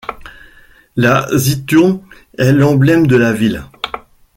[0.95, 2.01] La Zytturm
[2.39, 3.65] est l'emblème de la ville.